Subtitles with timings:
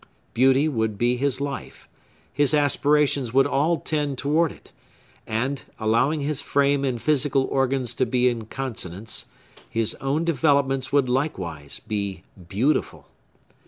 [0.33, 1.87] Beauty would be his life;
[2.33, 4.71] his aspirations would all tend toward it;
[5.27, 9.27] and, allowing his frame and physical organs to be in consonance,
[9.69, 13.09] his own developments would likewise be beautiful.